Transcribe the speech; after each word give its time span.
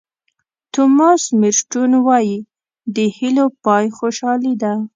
توماس 0.73 1.23
مېرټون 1.39 1.91
وایي 2.07 2.37
د 2.95 2.97
هیلو 3.17 3.45
پای 3.63 3.85
خوشالي 3.97 4.53
ده. 4.61 4.73